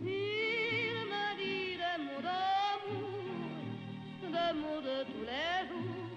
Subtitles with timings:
[0.00, 3.18] Il me dit des mots d'amour,
[4.34, 6.12] des mots de tous les jours,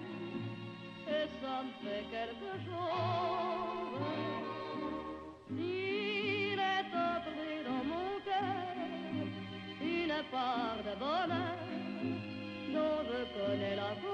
[1.08, 4.06] et ça me fait quelque chose.
[5.50, 8.74] Il est entré dans mon cœur
[9.80, 11.58] une part de bonheur
[12.74, 14.11] dont je connais la cause.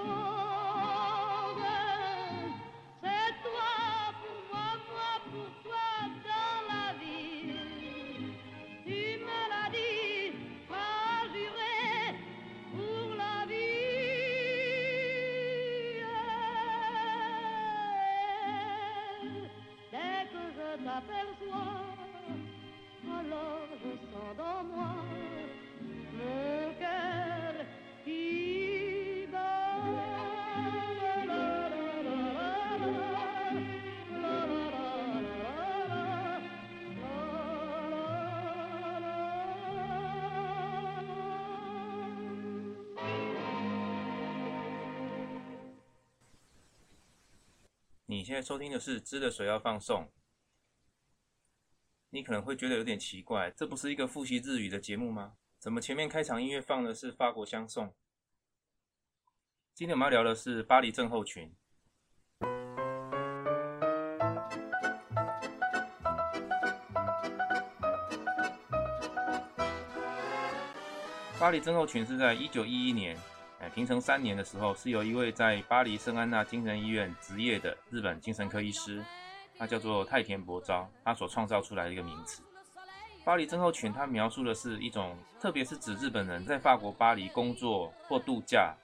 [48.19, 50.03] 你现在收听的是《知的水要放送》。
[52.11, 55.35] 你可能会觉得有点奇怪，这不是一个复习日语的节目吗？
[55.61, 57.95] 怎么前面开场音乐放的是法国相送？
[59.73, 61.55] 今天我们要聊的是巴黎症候群。
[71.39, 73.17] 巴黎症候群是在一九一一年，
[73.79, 79.05] 平成三年的时候，是由一位在巴黎圣安娜精神医院执业的日本精神科医师，
[79.57, 82.43] 他叫做太田博昭，他所创造出来的一个名词。
[83.25, 88.75] 巴黎症候群，它描述的是一种，特别是指日本人在法国巴黎工作或度假，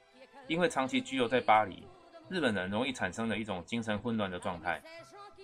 [0.47, 1.83] 因为长期居留在巴黎，
[2.29, 4.81] 日本人容易产生的一种精神混乱的状态。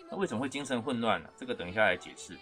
[0.09, 1.29] 那为什么会精神混乱呢？
[1.37, 2.39] 这个等一下来解释。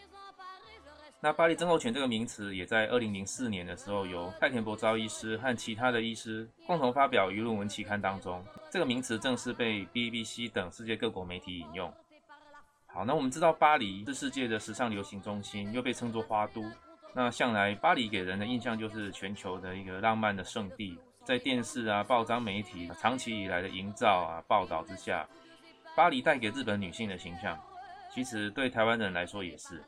[1.20, 8.40] 那巴黎症候群这个名词，也在二零零四年的时候，由太田博昭医师和其他的医师共同发表于论文期刊当中。
[8.70, 11.92] 这个名词正式被 BBC 等世界各国媒体引用。
[12.86, 16.62] 好，那我们知道巴黎是世界的时尚流行中心，又被称作花都。
[17.12, 20.96] 那向来巴黎给人的印象就是全球的一个浪漫的圣地。
[21.24, 25.28] 在电视啊、报章媒体长期以来的营造啊、报道之下，
[25.96, 27.58] 巴黎带给日本女性的形象，
[28.08, 29.82] 其实对台湾人来说也是。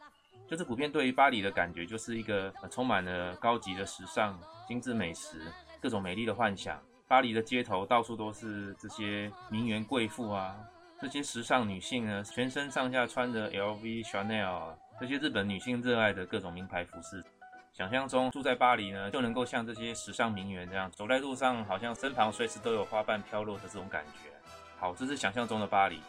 [0.50, 5.41] 就是普遍对于巴黎的感觉，就是一个、充满了高级的时尚、精致美食、
[5.81, 6.77] 各种美丽的幻想。
[7.06, 10.56] 巴黎的街头到处都是这些名媛贵妇啊，
[11.00, 17.25] 这些时尚女性呢，全身上下穿着 LV、Chanel 这些日本女性热爱的各种名牌服饰。
[17.72, 24.31] 想象中住在巴黎呢，就能够像这些时尚名媛这样，走在路上好像身旁随时都有花瓣飘落的这种感觉。
[24.81, 26.00] 好，这是想象中的巴黎。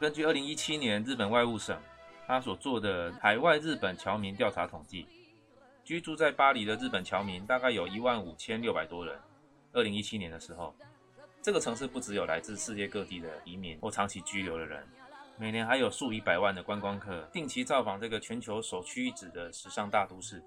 [0.00, 1.78] 根据2017年日本外务省
[2.26, 5.06] 他所做的海外日本侨民调查统计，
[5.84, 9.18] 居住在巴黎的日本侨民大概有一万五千六百多人。
[9.72, 10.74] 二零一七年的时候，
[11.42, 14.86] 这个城市不只有来自世界各地的移民或长期居留的人，
[15.36, 20.42] 每年还有数以百万的观光客定期造访这个全球首屈一指的时尚大都市。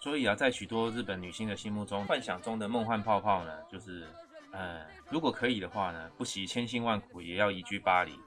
[0.00, 4.06] 所以啊，在许多日本女性的心目中，幻想中的梦幻泡泡呢，就是，
[4.52, 8.18] 嗯，如果可以的话呢，不惜千辛万苦也要移居巴黎。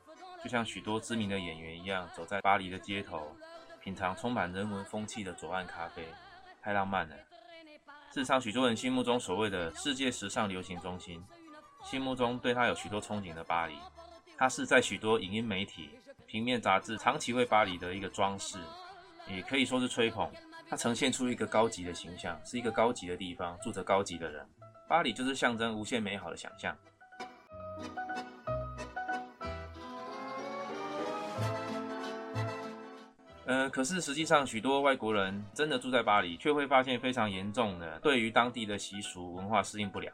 [0.43, 3.35] 就像许多知名的演员一样，走在巴黎的街头，
[3.81, 6.07] 品尝充满人文风气的左岸咖啡，
[6.61, 7.15] 太浪漫了。
[8.11, 11.23] 事实上，许多人心目中所谓的世界时尚流行中心，
[11.83, 13.75] 心目中对它有许多憧憬的巴黎，
[14.37, 15.89] 它是在许多影音媒体、
[16.25, 18.57] 平面杂志长期为巴黎的一个装饰，
[19.27, 20.31] 也可以说是吹捧。
[20.69, 24.45] 它呈现出一个高级的形象，是一个高级的地方，住着高级的人。
[24.87, 26.75] 巴黎就是象征无限美好的想象。
[33.47, 40.13] 呃，可是实际上，许多外国人真的住在巴黎，却会发现非常严重的对于当地的习俗文化适应不良。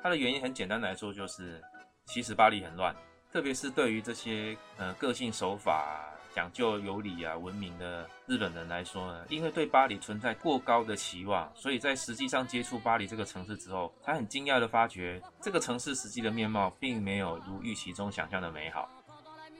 [0.00, 1.60] 它的原因很简单来说，就是
[2.06, 2.94] 其实巴黎很乱，
[3.32, 18.88] 特别是对于这些呃个性守法、讲究有礼啊、文明的日本人来说呢，因为对巴黎存在过高的期望，所以在实际上接触巴黎这个城市之后，他很惊讶的发觉，这个城市实际的面貌并没有如预期中想象的美好，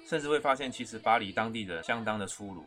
[0.07, 2.65] 甚至会发现其实巴黎当地人相当的粗鲁。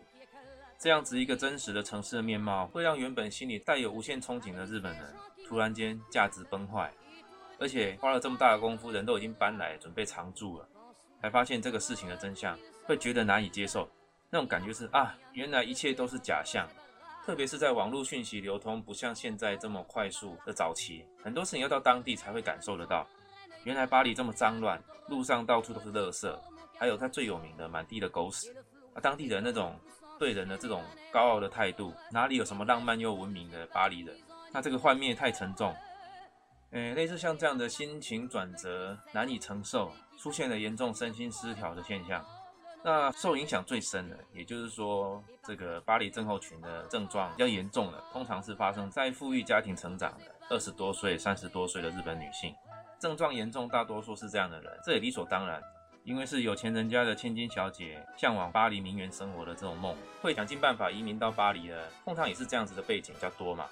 [0.77, 5.15] 这样子一个真实的城市的面貌，会让原本心里带有无限憧憬的日本人，
[5.47, 6.91] 突然间价值崩坏，
[7.59, 10.67] 而且花了这么大的功夫，人都已经搬来准备常住了，
[11.21, 13.89] 才发现这个事情的真相，会觉得难以接受。
[14.29, 16.67] 那种感觉是啊，原来一切都是假象。
[17.25, 23.07] 特别是在网络讯息流通不像现在这么快速的早期，很多事情要到当地才会感受得到。
[23.63, 26.39] 原来巴黎这么脏乱，路上到处都是垃圾，
[26.77, 28.55] 还有它最有名的满地的狗屎，
[28.93, 29.75] 啊，当地人那种
[30.19, 34.15] 对人的这种高傲的态度，哪里有什么浪漫又文明的巴黎人？
[34.51, 35.75] 那这个幻灭太沉重，
[36.71, 42.25] 诶，类似像这样的心情转折难以承受，出现了严重身心失调的现象。
[42.83, 52.53] 那受影响最深的，也就是说，这个巴黎症候群的症状比较严重的，通常是发生在富裕家庭成长的二十多岁、三十多岁的日本女性。
[52.99, 55.59] 症状严重，大多数是这样的人，这也理所当然，
[56.05, 63.65] 因为是有钱人家的千金小姐，向往巴黎名媛生活的这种梦，会想尽办法移民到巴黎的，通常也是这样子的背景较多嘛。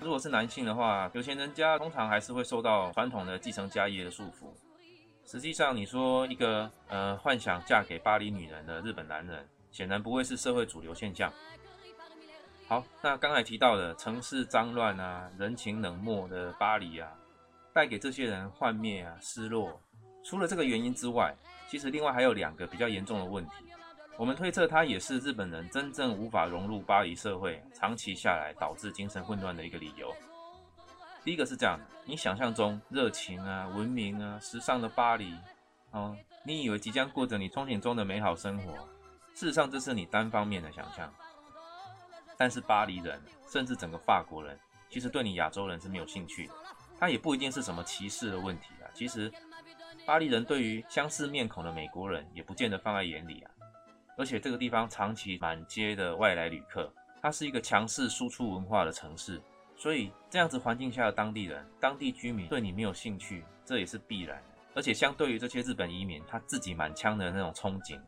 [0.00, 4.52] 如果是男性的话，有钱人家通常还是会受到传统的继承家业的束缚。
[5.24, 11.32] 实际上，你说一个呃幻想嫁给巴黎女人的日本男人，显然不会是社会主流现象。
[12.66, 17.12] 好，那刚才提到的城市脏乱啊，人情冷漠的巴黎啊，
[17.72, 19.80] 带给这些人幻灭啊、失落。
[20.28, 21.34] 除了这个原因之外，
[21.70, 23.64] 其实另外还有两个比较严重的问题。
[24.18, 30.14] 我们推测，它也是日本人真正无法融入巴黎社会，长期下来导致精神混乱的一个理由。
[31.24, 35.34] 第一个是这样的，你想象中热情啊、文明啊、时尚的巴黎，
[35.92, 36.14] 哦，
[36.44, 38.74] 你以为即将过着你憧憬中的美好生活，
[39.32, 41.10] 事实上这是你单方面的想象。
[42.36, 43.18] 但是巴黎人，
[43.50, 44.58] 甚至整个法国人，
[44.90, 46.52] 其实对你亚洲人是没有兴趣的。
[47.00, 48.90] 他也不一定是什么歧视的问题啊。
[48.92, 49.32] 其实
[50.08, 53.50] 巴黎人对于相似面孔的美国人，也不见得放在眼里啊。
[54.16, 56.90] 而且这个地方长期满街的外来旅客，
[57.20, 59.38] 它是一个强势输出文化的城市。
[59.76, 64.42] 所以这样子环境下的当地人、当地居民对你没有兴趣，这也是必然。
[64.74, 68.00] 而且相对于这些日本移民，他自己满腔的那种憧憬，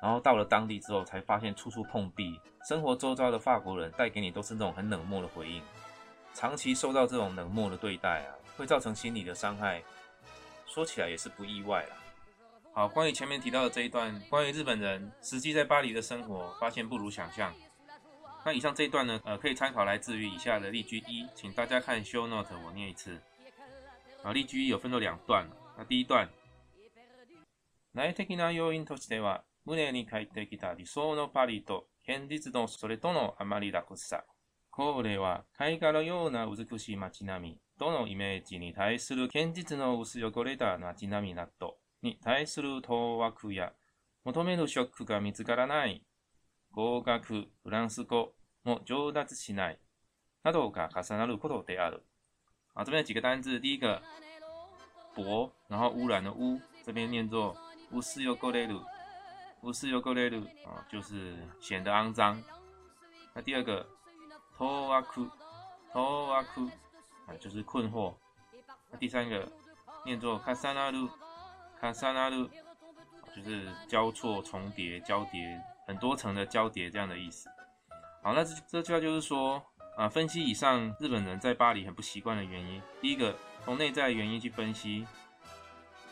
[0.00, 2.38] 然后到了当地之后，才发现处处碰壁，
[2.68, 5.60] 生活周遭的法国人带给你都是那种很冷漠的回应。
[6.32, 9.82] 长期受到这种冷漠的对待啊，会造成心理的伤害。
[10.73, 11.97] 说起来也是不意外啦。
[12.73, 17.53] 好，关于前面提到的这一段，关于日本人实际在巴黎的生活，发现不如想象。
[18.45, 23.19] 那以上这一段呢，呃，可以参考来自于以下的例句一，请大家看 show note，我念一次。
[24.23, 25.49] 啊，例句一有分作两段。
[25.77, 26.29] 那第一段，
[27.91, 34.23] 内的な要因としては、胸に書いてきた理想のパリと現実のそれとのあまり楽さ。
[34.71, 43.72] これは絵画のような美しい街並み とのイメージに対する現実の薄汚れた街並みなどに対する当惑や
[44.24, 46.04] 求めるショックが見つからない
[46.72, 48.34] 語学、フランス語
[48.64, 49.78] も上達しない
[50.42, 52.02] などが重なることである。
[52.74, 54.02] 好，这边有几个单字，第一个
[55.14, 57.56] “薄”，然后污染的“污”，这边念作
[57.92, 58.82] “乌斯尤沟雷鲁”，
[59.62, 62.42] 乌斯尤沟雷鲁啊，就是显得肮脏。
[63.32, 63.86] 那第二个
[64.58, 65.28] “托瓦库”，
[65.92, 66.68] 托瓦库
[67.26, 68.14] 啊，就是困惑。
[68.90, 69.50] 那第三个
[70.04, 71.08] 念作“卡萨纳鲁”，
[71.80, 72.48] 卡萨纳鲁，
[73.34, 75.60] 就是交错、重叠、交叠。
[75.86, 77.46] 很多层的交叠这样的意思。
[78.22, 79.62] 好，那这这句话就是说
[79.98, 82.80] 啊，分析以上日本人在巴黎很不习惯的原因。
[83.02, 85.06] 第一个，从内在原因去分析，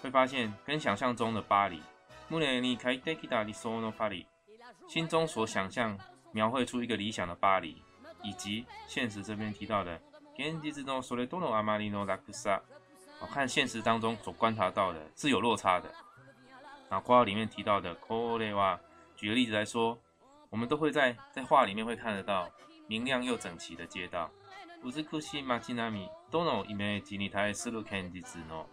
[0.03, 1.83] 会发现跟想象中的巴黎，
[4.89, 5.99] 心中所想象
[6.33, 7.83] 描绘出一个理想的巴黎，
[8.23, 9.99] 以及现实这边提到的，
[13.27, 15.89] 看现实当中所观察到的是有落差的。
[16.89, 17.97] 那括号里面提到的，
[19.17, 19.99] 举个例子来说，
[20.51, 22.51] 我们都会在在画里面会看得到
[22.89, 24.31] 明亮又整齐的街道。
[24.81, 28.67] 不是库西马吉纳米都能因为吉尼台斯路看吉子喏，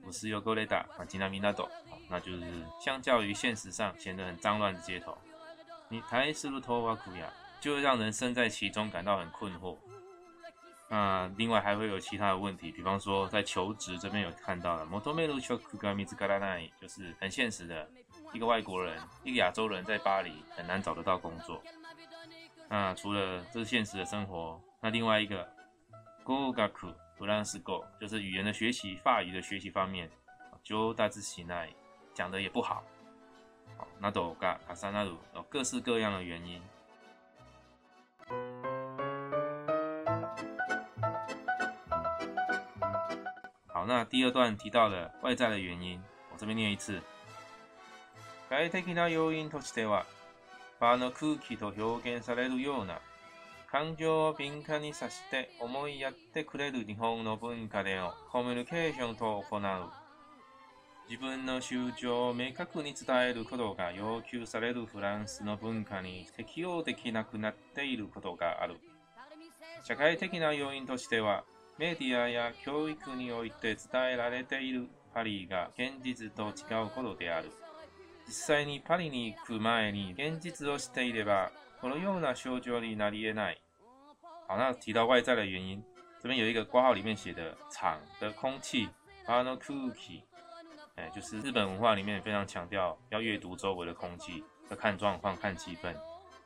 [0.00, 1.68] 不是有够雷达马吉纳米那朵，
[2.08, 5.18] 那就是相较于现实上显得很脏乱的街头，
[5.88, 7.28] 你台斯路托瓦库亚
[7.60, 9.76] 就会让人身在其中感到很困惑。
[10.88, 17.88] 那另外还会有其他的问题，比方说在求职这边有看到了摩托梅路丘库嘎米兹嘎拉奈，就是很现实的。
[18.32, 21.62] 一个外国人，一个亚洲人在巴黎很难找得到工作。
[22.68, 25.48] 那除了这是现实的生活，那另外一个
[26.24, 30.10] ，go gaku 不让是 go，就是语言的学习，法语的学习方面，
[30.62, 31.72] 就大致喜奈
[32.12, 32.84] 讲的也不好。
[33.98, 36.60] 那都嘎卡萨那鲁有各式各样的原因。
[43.84, 47.02] 好，那第二段提到的外在的原因，我这边念一次。
[48.48, 50.06] 外的な要因としては、
[50.80, 52.98] 場の空気と表現されるような、
[53.70, 59.60] 感情を敏感にさして思いやってくれる日本の文化でのコミュニケーションと行う。
[61.10, 68.80] 自分の主張を明確に伝えることが要求されるフランスの文化に適応できなくなっていることがある。
[69.82, 71.44] 社会的な要因としては、
[71.78, 77.50] メディアや教育において伝えられているパリが現実と違うことである。
[78.26, 81.50] 実際にパリに行く前に現実をしていれば
[81.80, 83.60] このような症状になり得ない。
[84.46, 85.82] 好，那提到外在的原因，
[86.20, 88.88] 这边有一个挂号里面写的场的空气，
[89.26, 90.22] あの空気，
[90.96, 95.94] 哎，就是日本文化里面非常强调要阅读周围的空气，要看状况、看气氛。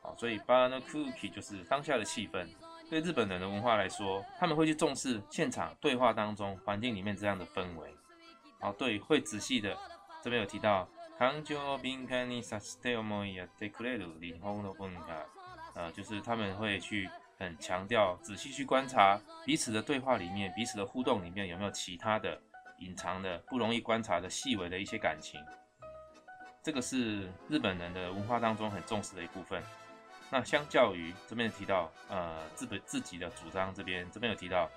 [0.01, 2.47] 好，所以バの空気就是当下的气氛。
[2.88, 7.94] 对日本人的文化来说，他们会去重视现场对话当中环境里面这样的氛围。
[8.60, 9.76] 好，对，会仔细的。
[10.22, 10.88] 这边有提到，
[11.18, 15.26] 感情を敏感にさせて思いやってくれる日本の文化。
[15.74, 22.40] 呃，就是他们会去很强调，仔细去观察彼此的对话里面，彼此的互动里面有没有其他的
[22.78, 25.40] 隐藏的、不容易观察的细微的一些感情。
[26.62, 29.62] 这个是日本人的文化当中很重视的一部分。
[30.30, 34.70] 那相较于这边提到，呃，自本自己的主张这边这边有提到，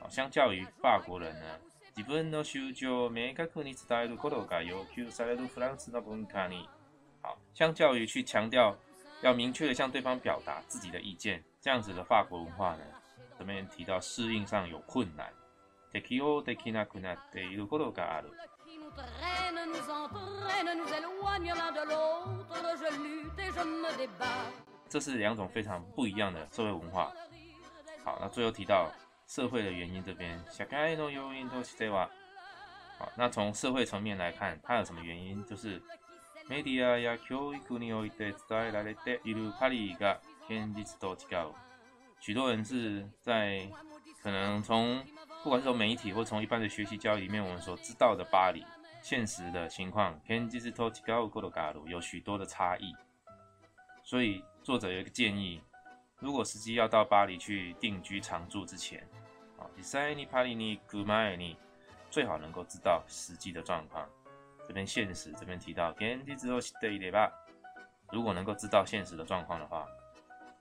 [0.00, 1.58] 啊，相较于法国人呢，
[1.94, 6.66] 自分の主張明確に伝えることが要求されるフランスの文化に，
[7.22, 8.76] 好，相较于去強調
[9.22, 12.84] 要明確的向對方表達自己的意見，這樣子的法國文化呢，
[13.38, 15.26] 這邊提到適應上有困難，
[15.92, 18.30] 適応できなくなっていることがある。
[24.88, 27.12] 这是两种非常不一样的社会文化。
[28.04, 28.90] 好，那最后提到
[29.26, 30.38] 社会的原因这边，
[32.98, 35.44] 好，那从社会层面来看，它有什么原因？
[35.46, 35.80] 就是
[36.48, 41.52] メディアや教育において伝えられているパリが現実と違う。
[42.20, 43.68] 许多人是在
[44.22, 45.02] 可能从
[45.42, 48.64] 不管是从媒体或从一般的学习教育里面，我们所知道的巴黎
[49.02, 52.94] 现实的情况，現実と違うことがある，有许多的差异。
[54.07, 55.61] 所以作者有一个建议：
[56.17, 59.05] 如果司机要到巴黎去定居常住之前，
[59.59, 61.57] 啊，你在你巴黎你古迈你
[62.09, 64.07] 最好能够知道实际的状况。
[64.65, 67.29] 这边现实这边提到，天气之后的一点吧。
[68.09, 69.85] 如果能够知道现实的状况的话，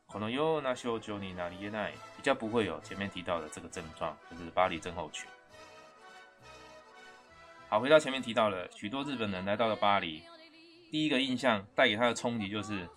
[0.09, 5.31] 可能有那修就你哪里也奈比较不会有前面提到的这个症状，就是巴黎症候群。
[7.69, 10.25] 好，回到前面提到了许多日本人来到了巴黎，
[10.91, 12.89] 第一个印象带给他的冲击就是。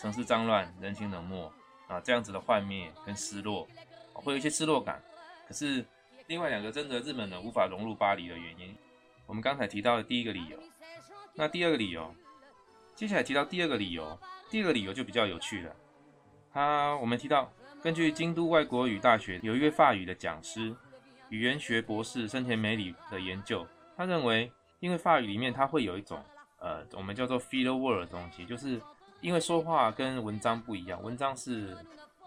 [0.00, 1.52] 城市脏乱，人情冷漠
[1.86, 3.68] 啊，这样子的幻灭跟失落，
[4.14, 4.98] 会有一些失落感。
[5.46, 5.84] 可是
[6.26, 8.74] 另外两个真的日本人无法融入巴黎的原因，
[9.26, 10.58] 我们刚才提到的第一个理由，
[11.34, 12.14] 那第二个理由，
[12.94, 15.76] 接下来提到第二个理由，第二个理由就比较有趣了。
[16.50, 17.52] 他我们提到，
[17.82, 20.74] 根据京都外国语大学有一位法语的讲师，
[21.28, 23.66] 语言学博士生田美里的研究，
[23.98, 26.24] 他认为，因为法语里面它会有一种
[26.58, 28.80] 呃，我们叫做 feel world 的东西，就是。
[29.20, 31.76] 因为说话跟文章不一样，文章是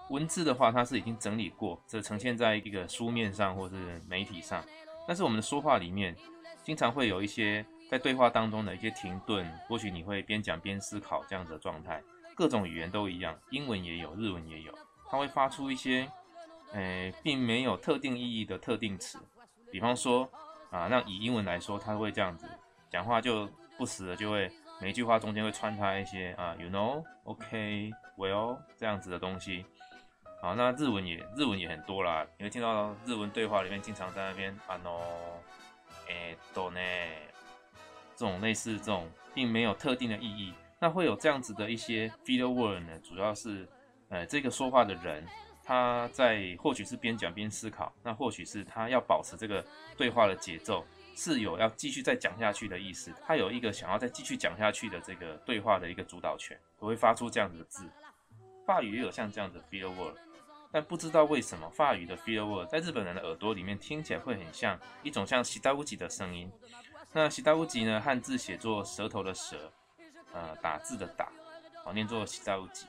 [0.09, 4.63] 文字的话，它是已经整理过，这呈现在一个书面上或是媒体上。
[5.07, 6.15] 但是我们的说话里面，
[6.61, 12.01] 经常会有一些在对话当中的一些停顿，或许你会边讲边思考这样子的状态。
[12.35, 14.71] 各种语言都一样，英文也有，日文也有，
[15.09, 16.07] 它会发出一些，
[16.73, 19.17] 诶，并没有特定意义的特定词。
[19.71, 20.29] 比方说，
[20.69, 22.47] 啊，那以英文来说，它会这样子
[22.89, 24.51] 讲话，就不时的就会。
[24.83, 29.65] 每一句话中间会穿插一些啊，you know，OK，well 这样子的东西。
[30.41, 34.99] 好，那日文也日文也很多啦，你会听到日文对话里面经常在那边啊 no，
[36.09, 36.81] 诶多呢，
[38.13, 40.53] 这种类似这种并没有特定的意义。
[40.81, 43.65] 那会有这样子的一些 feel word 呢，主要是
[44.09, 45.25] 呃这个说话的人
[45.63, 50.85] 他在或许是边讲边思考，那或许是他要保持这个对话的节奏。
[51.15, 57.87] 是有要继续再讲下去的意思，他有一个想要再继续讲下去的这个对话的一个主导权，我会发出这样子的字。
[58.65, 60.15] 法语也有像这样的 feel word，
[60.71, 66.51] 但不知道为什么法语的 feel word 在日本人的耳朵里面听起来会很像一种像西达乌吉的声音。
[67.11, 69.71] 那西达乌吉呢，汉字写作舌头的舌，
[70.33, 71.31] 呃，打字的打，
[71.83, 72.87] 好念作西达乌吉。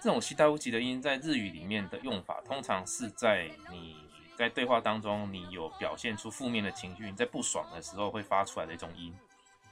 [0.00, 4.05] 这种西达乌吉的音在日语里面的用法，通常是在你。
[4.36, 9.12] 在对话当中，你有表现出负面的情绪，你在不爽的时候会发出来的一种音。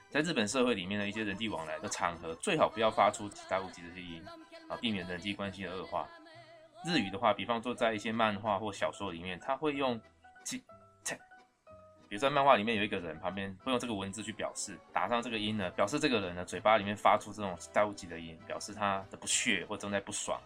[0.09, 4.25] 在日本社会里面的一些人际往来的场合，最好不要发出其他无极这些音
[4.67, 6.07] 啊，避免人际关系的恶化。
[6.85, 9.99] 日语的话，比方说在一些漫画或小说里面，他会用
[10.45, 10.61] “切
[11.03, 11.15] 切”，
[12.07, 20.39] 比如在漫画里面有一个人旁边会用这个文字去表示，打上这个音呢，表示这个人呢嘴巴里面发出这种大无极的音，表示他的不屑或正在不爽。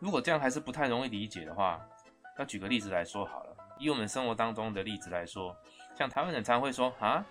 [0.00, 1.80] 如果这样还是不太容易理解的话，
[2.36, 5.56] 那举个例子来说好了，以我们生活当中的例子来说，
[5.96, 7.24] 像台湾人常会说“哈”，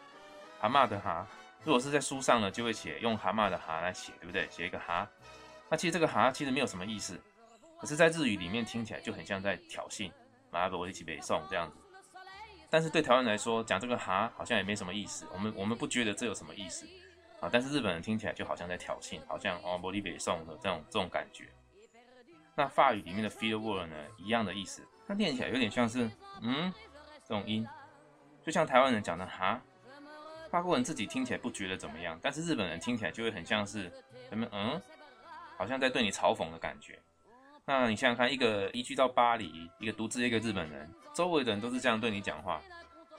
[0.59, 1.27] 蛤蟆的“蛤”，
[1.63, 4.47] 如果是在书上呢，就会写用蛤蟆的“蛤”来写，对不对？
[4.49, 5.07] 写一个“蛤”，
[5.69, 7.19] 那其实这个“蛤”其实没有什么意思，
[7.79, 10.09] 可是，在日语里面听起来就很像在挑衅，
[10.49, 11.77] 马上我一起背诵这样子。
[12.69, 16.87] 但是对台湾人来说，讲这个“蛤”好像也没什么意思，我们我们不觉得这有什么意思
[17.41, 21.49] 啊，但是日本人听起来就好像在挑衅，好像哦，玻璃北宋的这种这种感觉。
[22.55, 26.09] 那法语里面的 feel word 呢，一样的意思，它念起来有点像是
[26.41, 26.73] 嗯
[27.27, 27.67] 这种音，
[28.43, 29.61] 就像台湾人讲的哈，
[30.49, 33.91] 法国人自己听起来不觉得怎么样，但是日本人听起来就会很像是
[34.29, 34.81] 什么嗯，
[35.57, 36.99] 好像在对你嘲讽的感觉。
[37.65, 42.61] 那你想想看，一个移居到巴黎，一个独自一个日本人，周围的人都是这样对你讲话，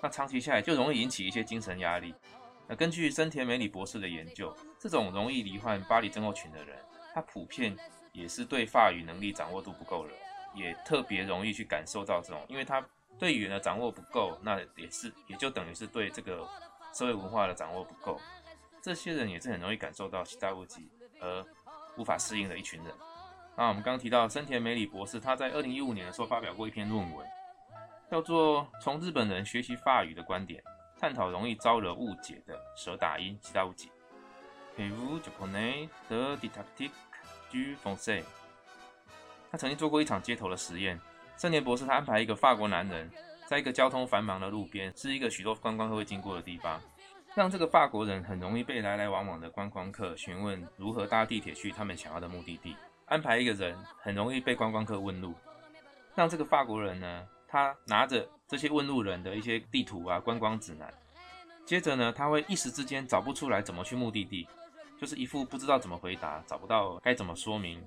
[0.02, 2.14] 那长期下来就容易引起一些精神压力。
[2.66, 6.76] 那根据森田美里博士的研究，这种容易罹患巴黎症候群的人，
[7.14, 7.74] 他普遍
[8.12, 10.12] 也是对法语能力掌握度不够了，
[10.54, 12.84] 也特别容易去感受到这种，因为他
[13.18, 16.49] 对语言的掌握不够，那也是也就等于是对这个
[16.92, 18.20] 社会文化的掌握不够。
[18.82, 21.44] 这些人也是很容易感受到西大物己而
[21.96, 22.94] 无法适应的一群人。
[23.56, 27.26] 那我们刚刚提到森田美里博士，他在二零一五年的时候发表过一篇论文，
[28.11, 30.62] 叫做《从日本人学习法语的观点，
[30.99, 33.88] 探讨容易招惹误解的舌打音其他误解》。
[39.54, 41.00] 他曾经做过一场街头的实验，
[41.37, 43.08] 圣年博士他安排一个法国男人，
[43.46, 46.80] 在一个交通繁忙的路边，是一个许多观光客会经过的地方，
[47.37, 52.75] 让这个法国人很容易被来来往往的观光客询问如何搭地铁去他们想要的目的地。
[53.06, 55.32] 安排一个人很容易被观光客问路，
[56.16, 60.92] 让这个法国人呢，他拿着这些问路人的一些地图啊、观光指南，
[61.64, 64.49] 接着呢，他会一时之间找不出来怎么去目的地，
[65.00, 67.80] 就是一副不知道怎么回答、找不到该怎么说明，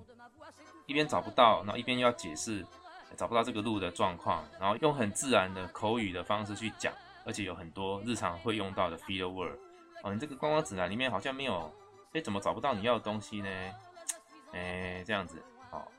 [0.87, 2.65] 一边找不到，然后一边要解释
[3.15, 6.93] 找不到这个路的状况，然后用很自然的口语的方式去讲，
[7.25, 9.57] 而且有很多日常会用到的 feel word。
[10.01, 11.71] 哦，你这个观光指南里面好像没有，
[12.13, 13.49] 哎，怎么找不到你要的东西呢？
[14.53, 15.91] 哎，这样子好，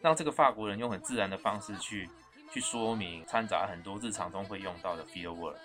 [0.00, 2.06] 让这个法国人用很自然的方式去
[2.52, 5.56] 去说明，掺杂很多日常中会用到的 feel word。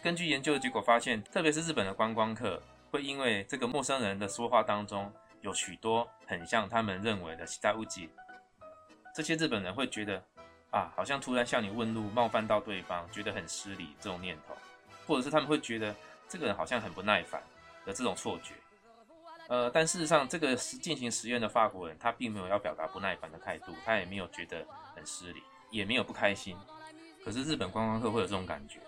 [0.00, 8.08] 根据研究的结果发现，特别是日本的观光客，会因为这个陌生人的说话当中有许多很像他们认为的其他物质，
[9.14, 10.22] 这些日本人会觉得
[10.70, 14.54] 啊，好像突然向你问路，冒犯到对方，觉得很失礼这种念头，
[15.06, 15.94] 或者是他们会觉得
[16.28, 17.42] 这个人好像很不耐烦
[17.84, 18.54] 的这种错觉。
[19.48, 26.56] 呃，但事实上，这个实进行实验的法国人，他并没有要表达不耐烦的态度，他也没有觉得很失礼，也没有不开心。
[27.24, 28.78] 可是日本观光客会有这种感觉。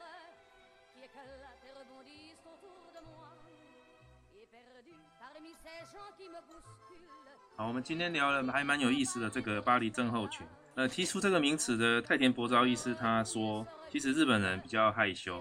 [7.56, 10.46] 好，我们今天聊了还蛮有意思的这个巴黎症候群。
[10.74, 15.38] 呃，提出这个名词的太田博昭医师他说，其实日本人比较害羞，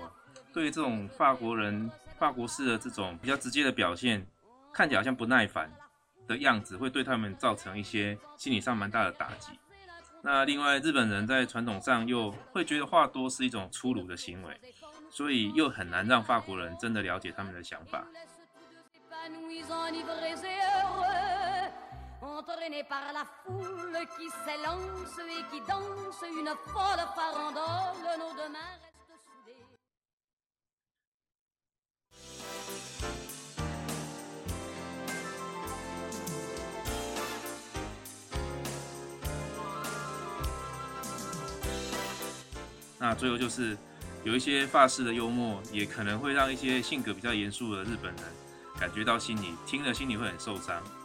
[0.53, 4.25] 对于这种法国人、法国式的这种比较直接的表现。
[4.73, 5.69] 看起来好像不耐烦
[6.25, 9.51] 的样子，会对他们造成一些心理上蛮大的打击。
[10.21, 14.57] 那另外，日本人在传统上又会觉得话多是一种粗鲁的行为，
[15.09, 18.07] 所以又很难让法国人真的了解他们的想法。
[42.97, 43.75] 那最后就是
[44.23, 48.23] 有一些法式的幽默，也可能会让一些性格比较严肃的日本人
[48.79, 51.00] 感觉到心里听了心里会很受伤。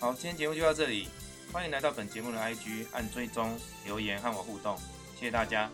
[0.00, 1.08] 好，今天节目就到这里，
[1.52, 4.76] 欢迎来到本节目的 IG 按追踪留言和我互动，
[5.16, 5.68] 谢谢大家。